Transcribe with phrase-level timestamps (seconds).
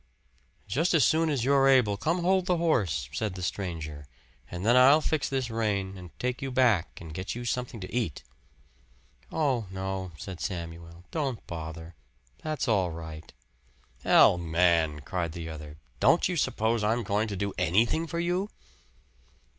[0.67, 4.07] "Just as soon as you're able, come hold the horse," said the stranger,
[4.49, 7.93] "and then I'll fix this rein, and take you back and get you something to
[7.93, 8.23] eat."
[9.31, 11.03] "Oh, no!" said Samuel.
[11.11, 11.93] "Don't bother.
[12.41, 13.31] That's all right."
[14.03, 15.77] "Hell, man!" cried the other.
[15.99, 18.49] "Don't you suppose I'm going to do anything for you?"